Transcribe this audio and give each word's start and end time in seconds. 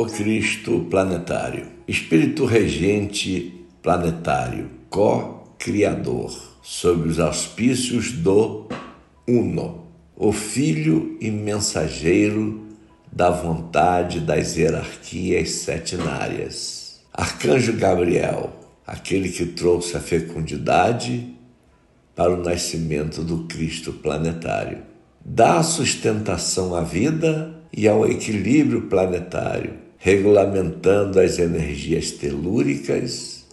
O 0.00 0.06
Cristo 0.06 0.86
planetário, 0.88 1.66
espírito 1.86 2.46
regente 2.46 3.66
planetário, 3.82 4.70
co-criador, 4.88 6.34
sob 6.62 7.06
os 7.06 7.20
auspícios 7.20 8.10
do 8.10 8.66
Uno, 9.28 9.88
o 10.16 10.32
filho 10.32 11.18
e 11.20 11.30
mensageiro 11.30 12.66
da 13.12 13.28
vontade 13.28 14.20
das 14.20 14.56
hierarquias 14.56 15.50
setinárias. 15.50 17.02
Arcanjo 17.12 17.74
Gabriel, 17.74 18.56
aquele 18.86 19.28
que 19.28 19.44
trouxe 19.44 19.98
a 19.98 20.00
fecundidade 20.00 21.30
para 22.16 22.32
o 22.32 22.42
nascimento 22.42 23.22
do 23.22 23.44
Cristo 23.44 23.92
planetário. 23.92 24.78
Dá 25.22 25.62
sustentação 25.62 26.74
à 26.74 26.80
vida 26.80 27.54
e 27.70 27.86
ao 27.86 28.08
equilíbrio 28.08 28.88
planetário, 28.88 29.89
regulamentando 30.00 31.20
as 31.20 31.38
energias 31.38 32.10
telúricas, 32.10 33.44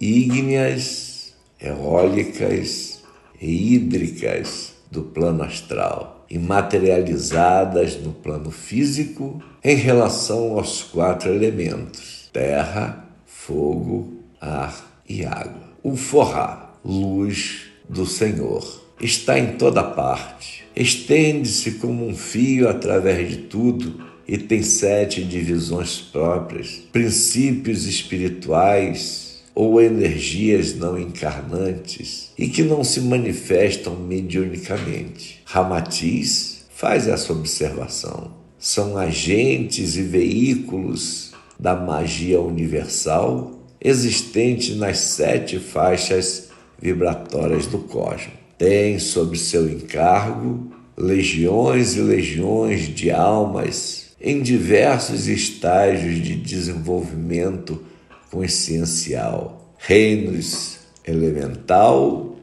ígneas, 0.00 1.34
eólicas 1.60 3.02
e 3.38 3.74
hídricas 3.74 4.72
do 4.90 5.02
plano 5.02 5.42
astral 5.42 6.24
e 6.30 6.38
materializadas 6.38 7.96
no 7.96 8.12
plano 8.12 8.50
físico 8.50 9.42
em 9.62 9.76
relação 9.76 10.54
aos 10.58 10.82
quatro 10.82 11.30
elementos: 11.30 12.30
terra, 12.32 13.04
fogo, 13.26 14.14
ar 14.40 15.02
e 15.06 15.22
água. 15.24 15.66
O 15.82 15.96
forrá, 15.96 16.72
luz 16.82 17.66
do 17.86 18.06
Senhor, 18.06 18.86
está 18.98 19.38
em 19.38 19.58
toda 19.58 19.84
parte, 19.84 20.64
estende-se 20.74 21.72
como 21.72 22.06
um 22.06 22.16
fio 22.16 22.70
através 22.70 23.28
de 23.28 23.36
tudo 23.36 24.15
e 24.28 24.36
tem 24.36 24.62
sete 24.62 25.22
divisões 25.22 25.98
próprias, 25.98 26.82
princípios 26.92 27.86
espirituais 27.86 29.44
ou 29.54 29.80
energias 29.80 30.74
não 30.74 30.98
encarnantes 30.98 32.30
e 32.36 32.48
que 32.48 32.62
não 32.62 32.84
se 32.84 33.00
manifestam 33.00 33.96
mediunicamente. 33.96 35.40
Ramatiz 35.46 36.66
faz 36.74 37.08
essa 37.08 37.32
observação. 37.32 38.32
São 38.58 38.98
agentes 38.98 39.96
e 39.96 40.02
veículos 40.02 41.32
da 41.58 41.74
magia 41.74 42.40
universal 42.40 43.58
existente 43.80 44.74
nas 44.74 44.98
sete 44.98 45.58
faixas 45.58 46.48
vibratórias 46.80 47.66
do 47.66 47.78
cosmos. 47.78 48.34
Tem 48.58 48.98
sob 48.98 49.38
seu 49.38 49.70
encargo 49.70 50.70
legiões 50.96 51.94
e 51.94 52.00
legiões 52.00 52.94
de 52.94 53.10
almas 53.10 54.05
em 54.20 54.42
diversos 54.42 55.28
estágios 55.28 56.22
de 56.22 56.36
desenvolvimento 56.36 57.82
consciencial, 58.30 59.74
reinos 59.78 60.78
elemental, 61.04 62.36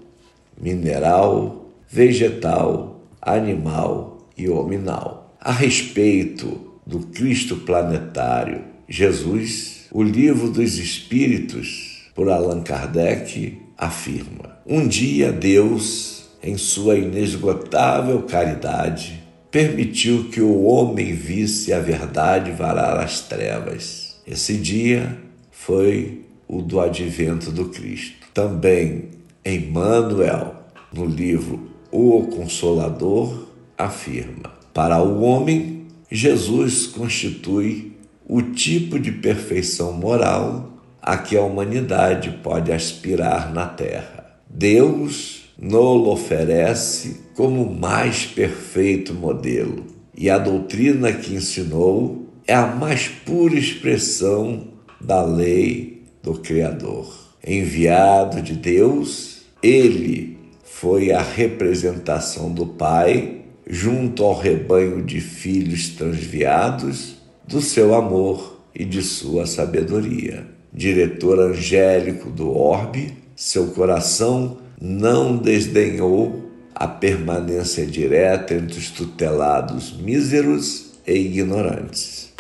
mineral, 0.60 1.70
vegetal, 1.90 3.02
animal 3.22 4.28
e 4.38 4.48
hominal. 4.50 5.36
A 5.40 5.52
respeito 5.52 6.74
do 6.86 7.00
Cristo 7.00 7.58
planetário, 7.58 8.64
Jesus, 8.88 9.88
o 9.92 10.02
livro 10.02 10.50
dos 10.50 10.78
Espíritos, 10.78 12.10
por 12.16 12.30
Allan 12.30 12.62
Kardec, 12.62 13.58
afirma: 13.78 14.58
Um 14.66 14.88
dia 14.88 15.32
Deus, 15.32 16.26
em 16.42 16.58
sua 16.58 16.96
inesgotável 16.96 18.24
caridade, 18.24 19.23
permitiu 19.54 20.30
que 20.32 20.42
o 20.42 20.64
homem 20.64 21.14
visse 21.14 21.72
a 21.72 21.80
verdade 21.80 22.50
varar 22.50 22.98
as 22.98 23.22
trevas. 23.22 24.20
Esse 24.26 24.58
dia 24.58 25.16
foi 25.52 26.24
o 26.48 26.60
do 26.60 26.80
advento 26.80 27.52
do 27.52 27.66
Cristo. 27.66 28.16
Também 28.34 29.10
Emmanuel, 29.46 30.56
no 30.92 31.06
livro 31.06 31.70
O 31.92 32.24
Consolador, 32.36 33.46
afirma: 33.78 34.52
Para 34.74 35.00
o 35.04 35.22
homem, 35.22 35.86
Jesus 36.10 36.88
constitui 36.88 37.94
o 38.28 38.42
tipo 38.42 38.98
de 38.98 39.12
perfeição 39.12 39.94
moral 39.94 40.72
a 41.00 41.16
que 41.16 41.38
a 41.38 41.44
humanidade 41.44 42.40
pode 42.42 42.72
aspirar 42.72 43.54
na 43.54 43.68
Terra. 43.68 44.36
Deus 44.50 45.43
nos 45.58 46.08
oferece 46.08 47.22
como 47.36 47.70
mais 47.70 48.26
perfeito 48.26 49.14
modelo, 49.14 49.86
e 50.16 50.30
a 50.30 50.38
doutrina 50.38 51.12
que 51.12 51.34
ensinou 51.34 52.30
é 52.48 52.54
a 52.54 52.68
mais 52.68 53.08
pura 53.08 53.58
expressão 53.58 54.68
da 55.00 55.24
lei 55.24 56.04
do 56.22 56.36
Criador. 56.36 57.12
Enviado 57.46 58.42
de 58.42 58.54
Deus, 58.54 59.42
ele 59.62 60.38
foi 60.64 61.12
a 61.12 61.22
representação 61.22 62.52
do 62.52 62.66
Pai 62.66 63.42
junto 63.68 64.24
ao 64.24 64.38
rebanho 64.38 65.02
de 65.04 65.22
filhos 65.22 65.90
transviados 65.90 67.16
do 67.48 67.62
seu 67.62 67.94
amor 67.94 68.62
e 68.76 68.84
de 68.86 69.02
sua 69.02 69.46
sabedoria 69.46 70.54
diretor 70.74 71.40
angélico 71.40 72.30
do 72.30 72.52
orbe, 72.58 73.14
seu 73.36 73.68
coração 73.68 74.58
não 74.82 75.38
desdenhou 75.38 76.52
a 76.74 76.88
permanência 76.88 77.86
direta 77.86 78.54
entre 78.54 78.80
os 78.80 78.90
tutelados 78.90 79.94
míseros 79.94 80.92
e 81.06 81.14
ignorantes. 81.14 82.33